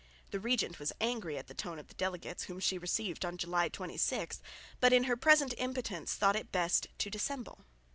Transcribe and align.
The 0.31 0.39
regent 0.39 0.79
was 0.79 0.91
angry 0.99 1.37
at 1.37 1.45
the 1.45 1.53
tone 1.53 1.77
of 1.77 1.87
the 1.87 1.93
delegates, 1.93 2.45
whom 2.45 2.59
she 2.59 2.79
received 2.79 3.23
on 3.23 3.37
July 3.37 3.69
26, 3.69 4.41
but 4.79 4.91
in 4.93 5.03
her 5.03 5.15
present 5.15 5.53
impotence 5.59 6.15
thought 6.15 6.35
it 6.35 6.51
best 6.51 6.87
to 6.97 7.11
dissemble. 7.11 7.65